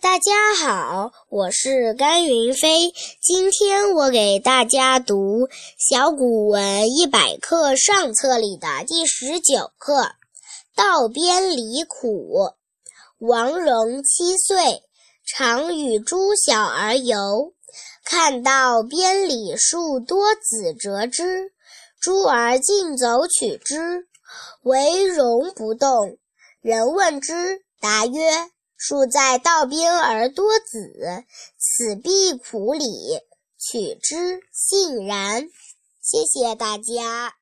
[0.00, 2.94] 大家好，我是甘云飞。
[3.20, 10.02] 今天我给大家读《小古文一百课上册》里的第十九课
[10.74, 12.38] 《道边离苦》。
[13.18, 14.82] 王戎七岁，
[15.26, 17.52] 常与诸小儿游，
[18.02, 21.52] 看到边里树多子折枝，
[22.00, 24.06] 诸儿竞走取之，
[24.62, 26.16] 唯戎不动。
[26.62, 28.48] 人问之，答曰：
[28.84, 31.24] 树在道边而多子，
[31.56, 32.84] 此必苦李。
[33.56, 35.48] 取之，信然。
[36.00, 37.36] 谢谢大家。